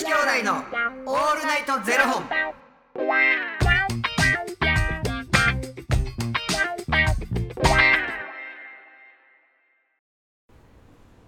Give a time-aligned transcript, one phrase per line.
[0.00, 0.54] 子兄弟の
[1.04, 2.24] オールナイトゼロ本。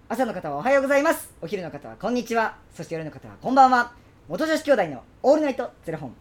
[0.09, 3.93] 朝の方はおはようございますお昼の方はこんにちはそして夜の方はこんばんは
[4.27, 6.15] 元女子兄弟のオールナイトゼロ本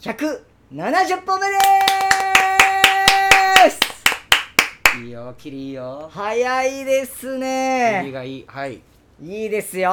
[0.00, 1.58] 170本目で
[3.70, 6.10] すいいよ、キリいいよ。
[6.12, 8.44] 早いですキリねがいい。
[8.46, 8.82] はい。
[9.22, 9.92] いいですよ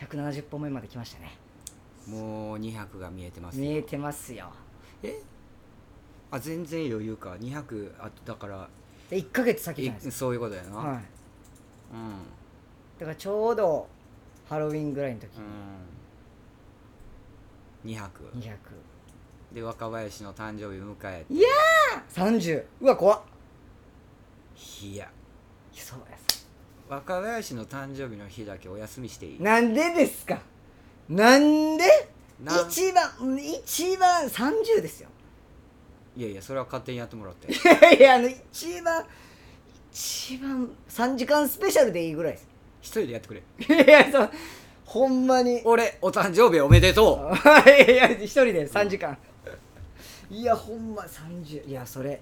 [0.00, 1.36] 170本目まで来ましたね
[2.06, 3.62] もう200が見えてますよ。
[3.70, 4.50] 見えてますよ
[5.02, 5.20] え？
[6.30, 7.32] あ、全然余裕か。
[7.32, 8.68] 200、あとだから、
[9.10, 10.70] で1ヶ月先じゃいないですそういうことやな。
[10.70, 11.02] かはいうん。
[12.98, 13.88] だからちょうど
[14.48, 15.28] ハロウィンぐらいの時
[17.84, 17.92] うん。
[17.92, 18.00] 200。
[18.36, 18.56] 200
[19.54, 21.34] で、若林の誕生日迎えて。
[21.34, 23.22] いやー30うわ怖っ
[24.82, 25.10] いや。
[25.72, 26.16] そうや
[26.90, 29.40] 若林の誕生日の日だけお休みしていい？
[29.40, 30.40] なんでですか？
[31.08, 31.84] なんで？
[32.42, 35.08] な一番一番30ですよ。
[36.16, 37.46] いやいやそれは勝手にやってもらって。
[37.54, 39.06] いやいやあの一番
[39.92, 42.48] 一番3時間スペシャルでいいぐらいです。
[42.80, 43.84] 一人でやってくれ。
[43.84, 44.30] いやそう
[44.84, 45.62] ほんまに。
[45.64, 47.30] 俺お誕生日おめでと
[47.88, 49.16] いや一人で3時間。
[50.28, 52.20] いやほんま30いやそれ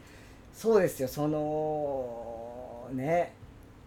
[0.53, 3.35] そうですよそのね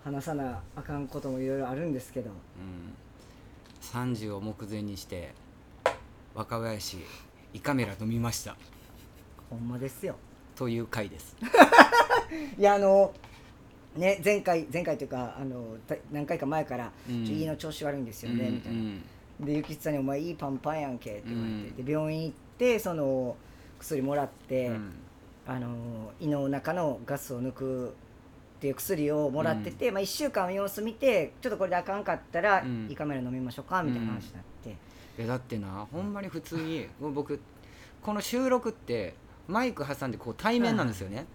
[0.03, 2.31] 話さなあかんこともいろいろあるんですけど。
[2.31, 5.33] う、うん、30を目前にして
[6.33, 6.97] 若林
[7.53, 8.55] 胃カメラ飲みました。
[9.49, 10.15] ほんまですよ。
[10.55, 11.35] という回です。
[12.57, 13.13] いやあの
[13.95, 17.25] ね前回前回というかあのた何回か前から「うん。
[17.27, 18.79] 胃の調子悪いんですよね」みたいな。
[18.79, 19.03] うん。
[19.41, 21.85] でゆきつさんに「お前いいパンパンやんけ」って言われて、うん。
[21.85, 23.35] で病院行ってその
[23.77, 24.93] 薬もらって、うん。
[25.45, 27.93] あの胃の中のガスを抜く
[28.61, 32.87] っていう薬をもらってて、まあ、1週間様子見てちょっとこれであかんかったら、うん。
[32.91, 34.75] 胃カメラ飲みましょうかみたいな話になって、
[35.17, 37.39] えだってなほんまに普通に僕
[38.03, 39.15] この収録って
[39.47, 41.25] マイク挟んでこう対面なんですよね、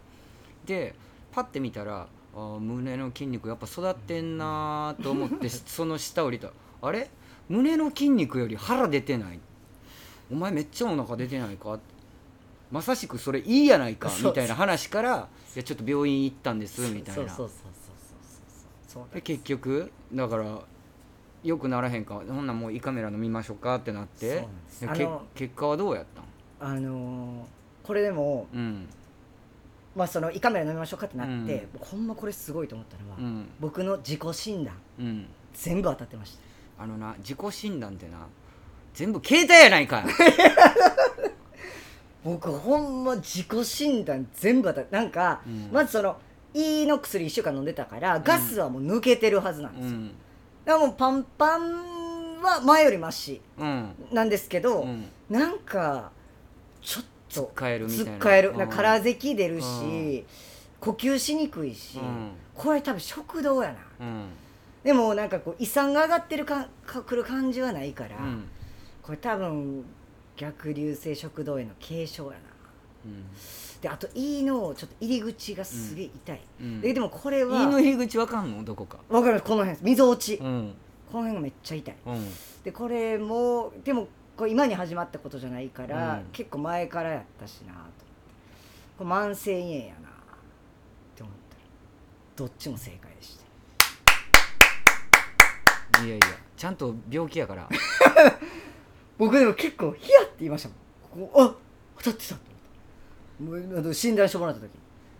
[0.67, 0.95] で
[1.33, 6.51] パッて見たらあー胸の筋肉やっぱ育ってんなーと思って その下降りた。
[6.81, 7.11] あれ？
[7.49, 9.41] 胸の筋肉より腹出てない。
[10.31, 11.81] お前めっちゃお腹出てないか？
[12.71, 17.23] まさしくそれいいやないかみたいな話からいやちょっと病院行ったんですみたいな。
[17.23, 17.53] そうそうそうそうそう
[18.89, 19.15] そうそう。
[19.15, 20.59] で結局だから
[21.45, 24.47] よくならへんかほんならもう胃カメラ飲みましょうかってなって
[25.35, 26.05] 結果はどうやっ
[26.59, 26.69] たん？
[26.71, 27.57] あのー
[27.87, 28.89] これでも、うん。
[29.95, 31.69] まあ、その胃カメラ飲みましょうかってなって、うん。
[31.75, 33.49] 僕ほんまこれすごいと思ったのは、うん。
[33.61, 35.27] 僕の自己診断うん。
[35.55, 36.37] 全部当たってまし
[36.77, 36.83] た。
[36.83, 38.27] あのな自己診断ってな
[38.93, 40.05] 全部携帯やないか
[42.27, 45.71] 僕ほんま自己診断全部当たってなんか、うん。
[45.73, 46.17] まずその
[46.53, 50.09] 胃の薬1週間飲んでたからガスはもう抜けてるはずなんですよ、うん。
[50.65, 53.95] だからもうパンパンは前よりマシうん。
[54.11, 55.05] なんですけど、うん。
[55.31, 56.11] なんか
[56.83, 58.13] ちょっと使えるみたいな。
[58.13, 58.51] つっかえる。
[58.51, 58.59] うん。
[58.59, 60.25] なんか空咳出るし、うん。
[60.81, 62.31] 呼吸しにくいし、うん。
[62.55, 63.77] これ多分食道やな。
[64.01, 64.25] うん。
[64.83, 68.49] でもなんかこう胃酸が上がってるかかくる感じはないから、うん。
[69.03, 69.85] これ多分
[70.37, 72.39] 逆流性食道への軽症やな。
[73.81, 76.81] であと胃のちょっと入り口がすげえ痛い、うん。
[76.81, 78.65] ででもこれは胃の入り口わかんの？
[78.65, 78.99] どこか。
[79.09, 80.75] わかるこの辺溝落ち、うん。
[81.13, 81.97] この辺がめっちゃ痛い。
[82.07, 82.33] うん。
[82.65, 86.25] でこれもでもこれ今に始まったことじゃないから、うん。
[86.33, 88.05] 結構前からやったしなと思って。
[88.99, 89.93] これ慢性胃炎やなっ
[91.15, 91.57] て思った。
[91.57, 91.63] ら
[92.35, 93.39] どっちも正解でし
[95.93, 96.03] た。
[96.03, 96.27] いやいや
[96.57, 97.69] ちゃんと病気やから
[99.19, 100.69] 僕でも結構ヒヤって言いました
[101.19, 101.29] もん。
[101.29, 101.55] ここあ
[101.99, 102.41] 当たってたと
[103.41, 103.67] 思って。
[103.69, 104.71] もうあの診断してもらった時。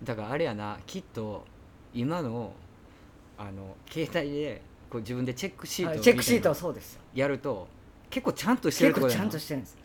[0.03, 1.45] だからあれやなきっと
[1.95, 2.53] 今の
[3.39, 7.67] あの携帯でこう自分でチェックシートはいみチェックシートはそうですやると
[8.11, 9.77] 結構ちゃんとしてる結構ちゃんとしてるんです。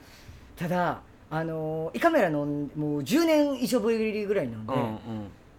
[0.55, 4.99] ただあの胃カメラのもう10年以上ぶりぐらいなんで、うんうん。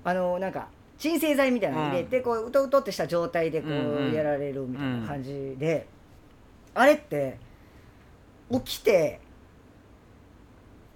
[0.04, 0.68] あのなんか
[0.98, 3.78] 鎮静剤みたいなの入れて、こううとうとってした状態でこうんう
[4.08, 4.12] うん。
[4.12, 5.86] やられるみたいな感じで、
[6.74, 7.38] あれって
[8.60, 9.20] 起きて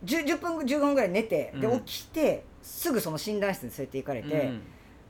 [0.05, 1.81] 10, 10分15分ぐらい寝て、でうん。
[1.81, 4.63] 起きてすぐその診断室に連れて行かれて、うん。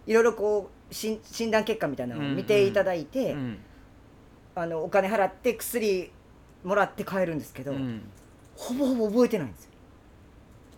[0.07, 1.21] いろいろこう診
[1.51, 3.59] 断結果みたいなのを見ていただいて、うん。
[4.55, 6.11] あのお金払って薬
[6.65, 8.03] もらって帰るんですけど、うん。
[8.57, 9.71] ほぼほぼ覚えてないんですよ。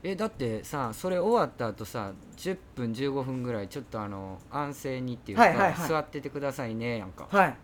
[0.03, 7.27] えだってさそれ終わった後さ10分15分ぐらいちょっとあの安静にっていうか、座っててくださいねやんか。
[7.31, 7.57] はい。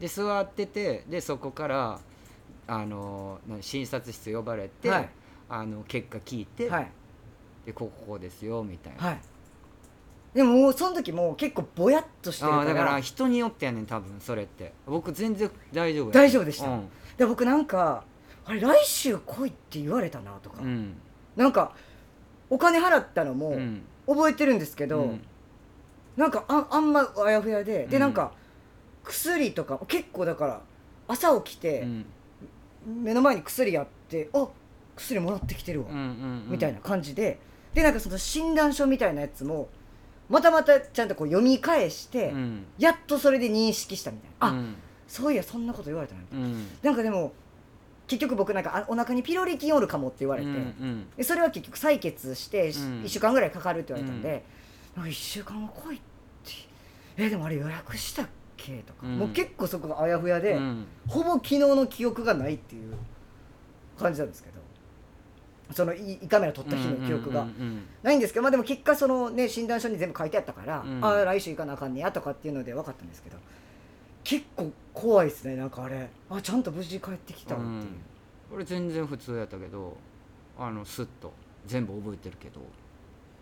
[0.00, 2.00] で座っててでそこから
[2.66, 5.08] あのな診察室呼ばれて、はい。
[5.48, 6.90] あの結果聞いて、はい。
[7.64, 9.20] でここですよみたいな、はい。
[10.34, 12.64] でももうその時もう結構ぼやっとしてるから。
[12.64, 14.72] だから人によってやねん多分それって。
[14.86, 16.68] 僕全然大丈夫や大丈夫でした。
[16.68, 16.88] うん。
[17.16, 18.04] で僕なんか
[18.44, 20.94] あれ来週来いって言われたなとか、うん。
[21.36, 21.72] なんか
[22.50, 23.82] お金払ったのもうん。
[24.06, 25.20] 覚えてるんですけど、うん。
[26.16, 28.00] なんかああんまあやふやで、でうん。
[28.00, 28.32] なんか
[29.04, 30.60] 薬とか結構だから
[31.08, 32.06] 朝起きて、うん
[32.86, 34.48] 目の前に薬あってあ
[34.94, 35.88] 薬もらってきてるわ、
[36.48, 37.38] みたいな感じで。
[37.74, 39.68] でなんかその診断書みたいなやつも
[40.28, 42.64] またまたちゃんとこう読み返して、うん。
[42.78, 44.46] やっとそれで認識したみたいな。
[44.48, 44.74] あ、うん。
[45.06, 46.46] そういやそんなこと言われたなみたいな。
[46.46, 46.66] うん。
[46.82, 47.32] なんかでも
[48.08, 51.06] 結局僕なんかあお腹にピロリ菌おるかもって言われて、うんうん。
[51.16, 53.02] でそれは結局採血してしうん。
[53.02, 54.44] 1週間ぐらいかかるって言われたんで、
[54.96, 56.06] なんか1週間後来いって。
[57.18, 58.26] えでもあれ予約したっ
[58.56, 59.18] けとか、うん。
[59.18, 60.86] もう結構そこがあやふやで、うん。
[61.06, 62.94] ほぼ昨日の記憶がないっていう
[63.98, 64.56] 感じなんですけど。
[65.72, 67.42] その胃胃カメラ撮った日の記憶が。
[67.42, 71.04] うんうんないんですけど、まあ、でも結果その、ね、診断書に全部書いてあったから、うん。
[71.04, 73.36] ああ来週行かなあかんねやとかっていうので分かったんですけど
[74.22, 76.08] 結構怖いですねなんかあれ。
[76.30, 77.86] あちゃんと無事帰ってきたっていう、うん。
[78.54, 79.96] 俺全然普通やったけど
[80.56, 81.32] あのスッと
[81.66, 82.60] 全部覚えてるけど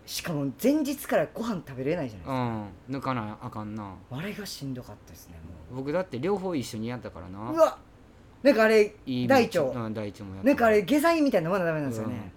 [0.05, 2.95] しかも前日からご飯食べれないじゃないですか、うん。
[2.95, 3.95] 抜かなあかんな。
[4.11, 5.35] あれがしんどかったですね
[5.71, 7.51] も僕だって両方一緒にやったからな。
[7.51, 7.77] ううわ
[8.43, 9.61] なんかあれいい大腸。
[9.61, 12.31] うん大腸もやったなんかあれ下剤みたいなのまだダメなんですよね、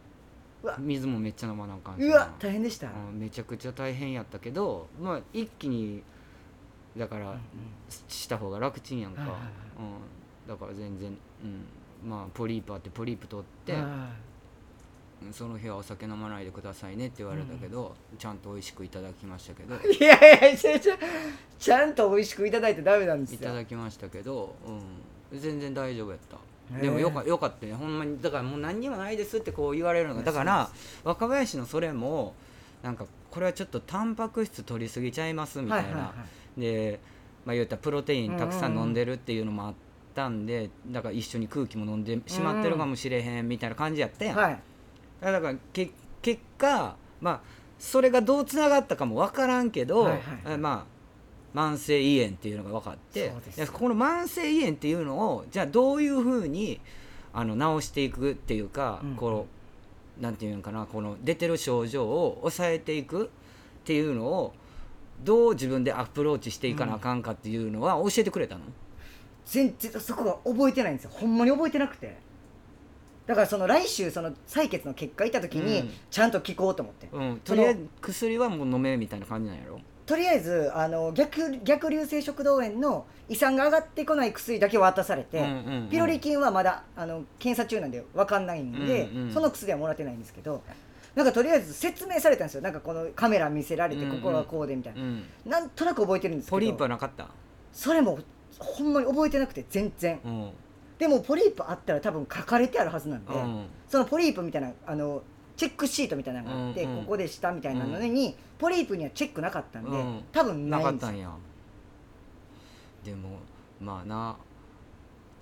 [0.78, 6.02] 水もめっちゃ飲まなあかんしうわ大変でした、うんめちゃくちゃ大変やったけどまあ一気に
[6.96, 7.36] だから、
[8.08, 9.50] した方が楽ちんやんか、はいはいはい。
[9.78, 11.16] うん、だから全然、
[12.02, 13.74] うん、まあポリープあってポリープ取って、
[15.32, 19.74] その日はお酒飲まないでくださいねって言われたけど、ちゃんと美味しくいただきましたけど。
[19.90, 20.14] いや
[20.48, 20.98] いやちゃちゃ
[21.58, 23.38] ちゃんと美味しくいただいてダメなんですよ。
[23.40, 24.54] いただきましたけど、
[25.32, 26.36] うん、全然大丈夫やった。
[26.36, 27.74] へえでもよかよかったね。
[27.74, 30.22] ほんまにだからもう何にもないですってこう言われるのが。
[30.22, 30.70] だから
[31.04, 32.34] 若林のそれも
[32.82, 36.12] なんかこれはちょっとタンパク質取りすぎちゃいますみたいな、はいはいは
[36.56, 36.60] い。
[36.60, 37.00] で、
[37.44, 39.74] まあ、言ったらプロテインたくさん飲んでるっていうのもあっ
[40.14, 44.60] たんでだから一緒に空気も飲んでしまってるかもしれへんみたいな感じやったやん、はい
[45.20, 45.90] だからけ
[46.22, 47.40] 結果まあ
[47.78, 50.54] それがどうつながったかも分からんけど、はいはいはい。
[50.54, 50.98] えまあ
[51.54, 53.32] 慢性胃炎っていうのが分かって
[53.72, 56.80] この慢性胃炎っていうのをじゃあどういうふうに
[57.32, 59.14] あの治していくっていうか、うん。
[59.16, 59.46] この
[60.20, 63.28] なんていうのかなこの出てる症状を抑えていくっ
[63.84, 64.52] ていうのを
[65.22, 68.62] どう自分でアプローチしていかなあかんかっていうのは教えてくれたの、
[69.46, 71.10] 全然そこが覚えてないんですよ。
[71.12, 72.16] ほんまに覚えてなくて
[73.28, 75.66] だからその来週その採血の結果いた時うん。
[75.66, 79.78] にちゃんと聞こうと思って、うん、とりあえず薬はもう飲めみたいな感じなんやろ？
[80.06, 85.88] とりあえずあの逆逆流性食道炎の胃酸が上がってこない薬だけ渡されて、うんうんうん。
[85.90, 89.32] ピロリ菌はまだあの検査中なんで分かんないんで、うんうん。
[89.32, 90.62] その薬はもらってないんですけど
[91.14, 92.62] なんかとりあえず説明されたんですよ。
[92.62, 96.56] なんかこのカメラ見せられてうんうんここはこうでみたいな、うん、なんとなく覚えてるんですけど。
[96.56, 97.28] ポリープはなかった、
[97.72, 98.18] それも
[98.58, 100.18] ほんまに覚えてなくて全然。
[100.24, 100.50] うん
[100.98, 103.66] でもポリープあったら多分書かれてあるはずなんで、うん。
[103.88, 105.22] そのポリープみたいなあの
[105.56, 110.24] チェックシートみたいなのがあって、うんうんここでしたみたいなのに、ポリープにはチェックなかったんで、うん。
[110.32, 111.08] 多分なないかんですよ。
[111.08, 111.30] ったんや。
[113.04, 113.38] でも
[113.80, 114.36] まあな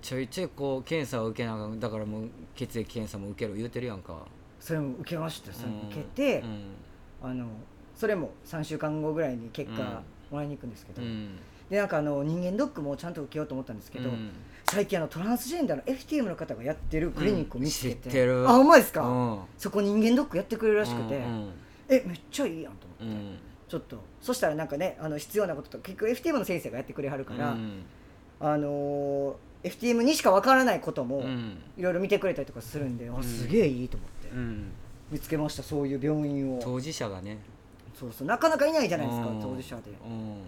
[0.01, 4.25] ちょいちょいこう検査を受けながらだからもう血液検査も受けろ言うてるやんか。
[4.59, 7.29] それも受けましたそれ受けて、うん。
[7.29, 7.47] あの
[7.95, 9.87] それも3週間後ぐらいに結果うん。
[10.29, 11.39] もらいに行くんですけど、うん。
[11.69, 14.31] でなんかあの人間ドックもちゃんと受けようと思ったんですけど、うん
[14.69, 18.49] 最近あのトランスジェンダーの FTM の方がやってるクリニックを見つけて、うん知ってる。
[18.49, 19.39] あほんまですか、うん。
[19.57, 21.51] そこ人間ドックやってくれるらしくて、うん
[21.89, 23.37] えめっちゃいいやんと思って、うん。
[23.69, 24.03] ちょっと。
[24.21, 27.83] そしたらなんかねあの必要なことと結局 FTM の先生がやってくれはるから、うん。
[28.41, 29.33] あのー
[29.63, 31.57] FTM にしかわからないこともうん。
[31.77, 34.71] いろいろ見てくれたりとかするんで、あすげえいいと思って、うん。
[35.11, 36.59] 見つけましたそういう病院を。
[36.61, 37.39] 当事者がね。
[37.97, 38.27] そうそう。
[38.27, 39.41] なかなかいないじゃないですかうん。
[39.41, 39.83] 当事者で。
[40.05, 40.41] うん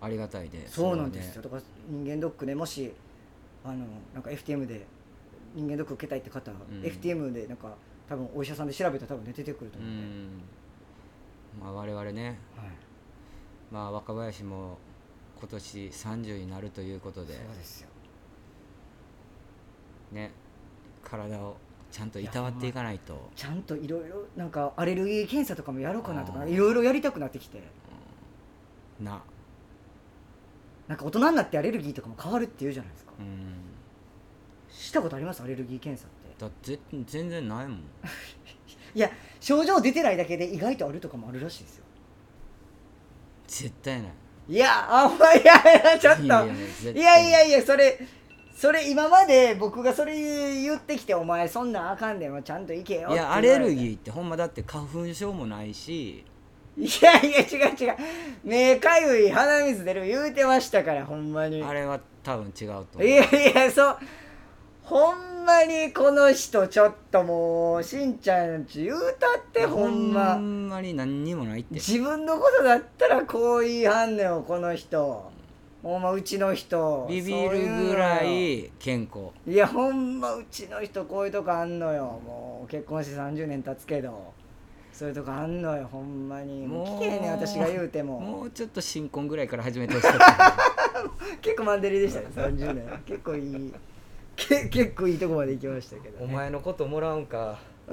[0.00, 1.26] ありがたいでそうなんです。
[1.28, 2.92] よ、それだから人間ドックでもし
[3.64, 4.86] あのなんか FTM で
[5.54, 6.82] 人間ドック受けたいって方は、うん。
[6.82, 7.74] FTM でなんか
[8.08, 9.90] 多分お医者さんで調べたら多分ね出てくると思う。
[9.90, 9.96] ん。
[9.96, 10.42] で、うん。
[11.60, 12.26] まあ我々ね。
[12.26, 12.36] はい、
[13.70, 14.78] まあ若林も
[15.38, 17.34] 今年30になるということで。
[17.34, 17.88] そうですよ。
[20.12, 20.32] ね。
[21.02, 21.56] 体を
[21.90, 23.30] ちゃんといたわっていかないと。
[23.34, 27.62] ちゃんといろいろなんかアレルギー検査とかもやろうかなとかいろいろやりたくなってきて。
[29.00, 29.22] な
[30.90, 33.12] なんか大人になってアレルギーとかも変わるって言うじゃないですか。
[33.20, 33.54] うん。
[34.68, 35.40] したことあります？
[35.40, 36.44] アレルギー検査って。
[36.44, 37.78] だぜ全然ないもん。
[38.92, 41.84] いや症状出てないだけで意外とあるとかもあるらしいですよ。
[43.46, 44.12] 絶対ない。
[44.48, 46.22] いやあんまいやいやちょっと。
[46.22, 47.30] いいやい。
[47.30, 48.04] やいやそれ
[48.52, 50.16] それ今まで僕がそれ
[50.60, 56.24] 言ってきてお前そんなんあかんでもちゃんと行けよいやアレルギーってほんまだって花粉症もないし
[56.76, 57.96] いやいや違う違う。
[58.44, 61.62] 目かゆい鼻水出る言うてましたからほんまに。
[61.62, 63.04] あれは多分違うと思う。
[63.04, 63.98] いやいやそう。
[64.82, 70.34] ほんまにこの人ちょっともうしんちゃんち言うたってほんま。
[70.34, 71.74] ほんまに何にもないって。
[71.74, 75.30] 自分のことだったらこう言いはんねんよこの人。
[75.82, 77.06] ほんまうちの人。
[77.08, 79.28] ビビるぐらい健康。
[79.46, 82.20] いやほんまうちの人こういうとこあんのよ。
[82.24, 84.32] もう結婚して30年経つけど
[84.92, 86.66] そういうとこあんのよほんまに。
[86.66, 88.20] もう聞けへんねん私が言うても。
[88.20, 93.74] もうちょっと新婚ぐらいから始めてほしかった結構マンデリでしたね30年結構いい。
[94.36, 97.58] け結構いいとこまで行きましたけど、ね、お前のこともらうんか。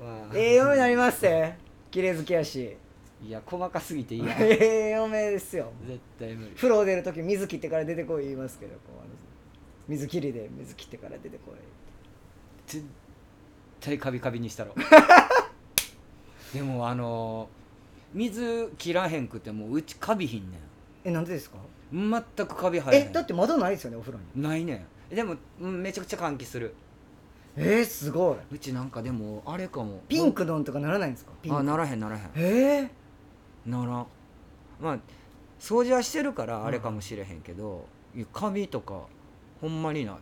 [0.00, 0.36] まあ。
[0.36, 1.54] ええ嫁になりまして。
[1.90, 2.76] 綺麗好きやし。
[3.22, 5.70] いや細かすぎていいやええ嫁ですよ。
[5.86, 6.52] 絶対無理。
[6.56, 8.72] 風呂出る時水切ってから出てこい言いますけど
[9.90, 11.54] 水切りで水切ってから出てこい
[12.64, 12.84] 絶
[13.80, 14.72] 対カビカビにしたろ
[16.54, 17.48] でもあの
[18.12, 20.58] 水切らへんくてもうちカビひんね
[21.04, 21.56] えなんでですか？
[21.94, 24.42] ん全くカビ生ええだって窓ないですよねお風呂に。
[24.42, 25.14] ないねん。
[25.14, 26.74] でもうんめちゃくちゃ換気する。
[27.56, 28.36] えー、すごい。
[28.54, 30.00] うちなんかでもあれかも。
[30.08, 31.32] ピンクのんとかならないんですか？
[31.42, 31.58] ピンク。
[31.58, 32.30] あならへんならへん。
[32.36, 32.90] え
[33.66, 34.06] ならん。
[34.80, 34.98] まあ
[35.58, 37.86] 掃除はしてるからあれかもしれへんけど、
[38.32, 39.02] カビとか
[39.60, 40.14] ほんまにない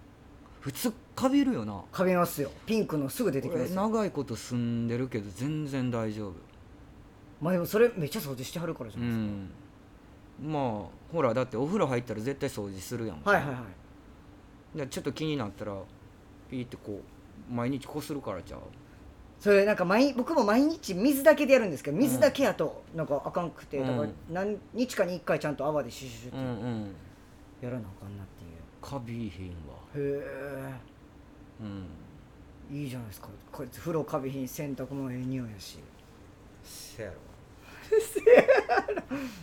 [0.61, 1.73] 普通カビるよな。
[1.73, 2.51] ー、かびますよ。
[2.67, 3.83] ピンクのすぐ出てきま俺すよ。
[3.83, 6.35] 長いこと住んでるけど全然大丈夫。
[7.41, 10.53] まあでもそれめっちゃ掃除してはるからじゃうないですん。
[10.53, 10.63] まあ
[11.13, 13.61] ほらだってお風呂入ったら絶対掃除するやんか、はいはいは
[14.75, 14.79] い。
[14.79, 15.75] でちょっと気になったら
[16.51, 17.01] ピーってこ
[17.51, 18.61] う毎日こするからちゃう。
[19.41, 26.95] それなんか毎僕も毎日水だけでやるんですけど水だけやとなんかあかんくて、だからうん何日かに1回ちゃんと泡でシュシュシュってうんうん。
[27.63, 29.99] やらなあかんなっていう、カビひんわへ
[31.61, 31.87] うん。
[32.73, 33.29] えいいじゃないですか。
[33.51, 35.75] こいつ風呂カビひん洗濯もええ匂いやし。
[35.77, 35.79] い
[36.65, 37.17] せやろ。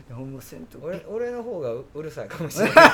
[0.09, 2.93] やほんま洗濯俺俺の方がううるさいかもしれない 確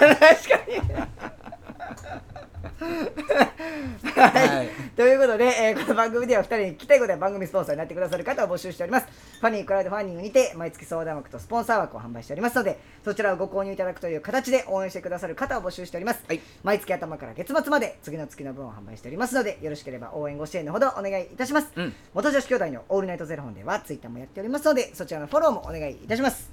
[4.16, 4.70] かはい
[5.02, 9.08] ということで、えーこの番組では2人に聞きたいことや番組スポンサーになってくださる方を募集しております。
[9.40, 16.40] ファニークラウドファンディングにて毎月相談枠とスポンサー枠を販売しておりますのでそちらをご購入いただくという形で応援してくださる方を募集しております、はい。
[16.64, 21.94] 毎月頭から月末まで次の月の分を販売しておりますのでよろしければ応援ご支援のほどお願いいたします、うん。
[22.14, 26.52] 元女子兄弟のオールナイトゼロ本ではツイッターもやっておりますのでそちらのフォローもお願いいたします。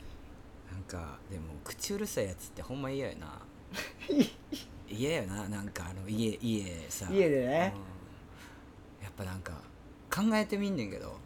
[0.72, 3.42] なんかでも口うるさいやつってほんま嫌やな。
[4.88, 5.46] 嫌やな。
[5.50, 7.08] なんかあの家家さ。
[7.12, 7.74] 家でね。
[7.92, 7.97] うん
[9.18, 9.52] ぱなんか
[10.10, 11.18] 考えてみんねんけど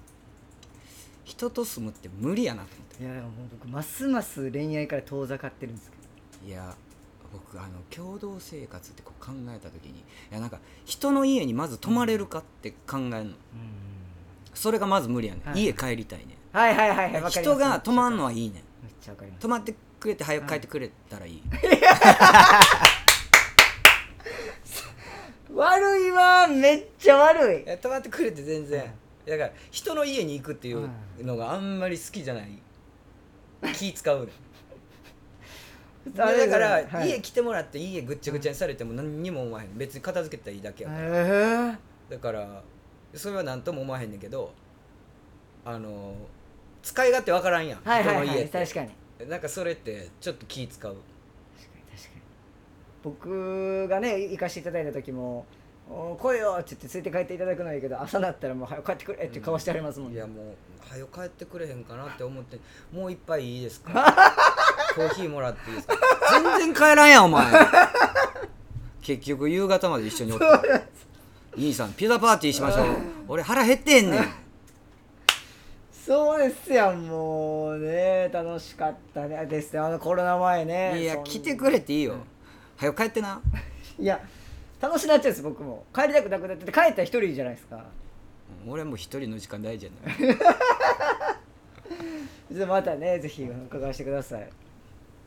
[1.24, 3.04] 人と住むって無理やなと思って。
[3.04, 5.96] いやでも僕ますます恋愛から遠ざかってるんですけ
[6.46, 6.48] ど。
[6.48, 6.74] いや
[7.32, 13.30] 僕あの共同生活ってこう考えた時にいやなんか人の家にまず泊まれるかって考えるの、
[14.52, 16.56] それがまず無理やねん、はい家帰りたいねん。
[16.56, 18.52] はいはいはいはい人が泊まんのはいいねん。
[18.54, 18.62] めっ
[19.00, 19.42] ちゃわかります。
[19.42, 21.42] 泊まってくれて早く帰ってくれたらいい、
[25.62, 27.62] 悪いわめっちゃ悪い。
[27.62, 28.84] いや泊まってくれて全然、
[29.26, 30.88] だから人の家に行くっていう
[31.20, 32.58] のがあんまり好きじゃない。
[33.74, 34.28] 気使う
[36.14, 37.10] だから、はい。
[37.10, 39.78] 家来てもらって家ぐっちゃぐちゃにされても何にも思わへん。
[39.78, 41.00] 別に片付けたらいいだけやから、
[41.70, 41.78] へ
[42.10, 42.62] だから
[43.14, 44.52] それは何とも思わへんねんけど
[45.64, 46.14] あの
[46.82, 48.58] 使い勝手わからんやん、えはいはいはい人の家って。
[48.58, 49.28] 確かに。
[49.28, 50.96] なんかそれってちょっと気使う
[53.02, 55.44] 僕がね行かせていただいた時も
[55.90, 60.54] 「お来いよ」って言って連れて帰っていただくのはいいけど朝なったらもう早く帰ってくれって顔してありますもんね、いやもう
[60.88, 62.58] 早く帰ってくれへんかなって思って
[62.92, 63.92] もう一杯いいですか？
[64.94, 65.96] コーヒーもらっていいですか？
[66.58, 67.44] 全然帰らんやんお前。
[69.00, 70.46] 結局夕方まで一緒におって。
[71.56, 72.86] 兄さんピザパーティーしましょう。
[73.28, 74.24] 俺腹減ってんねん。
[76.06, 78.30] そうですやんもうね。
[78.32, 79.46] 楽しかったね。
[79.46, 81.00] ですねあのコロナ前ね。
[81.02, 82.14] いや来てくれていいよ
[82.82, 83.40] 早く帰ってな。
[83.96, 84.20] いや
[84.80, 85.84] 楽しなっちゃうんです僕も。
[85.94, 87.84] 帰りたくなくなってて帰ったら一人じゃないですか。
[88.66, 90.12] 俺も一人の時間大事やな
[92.50, 94.50] じゃあまたねぜひ伺わせてください。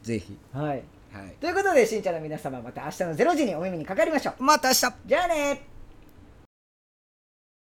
[0.03, 0.37] ぜひ。
[0.51, 0.83] はい。
[1.13, 1.33] はい。
[1.39, 4.43] ということでしんちゃんの皆様また明日の0時にお耳にかかりましょう。
[4.43, 4.93] また明日。
[5.05, 5.74] じゃあね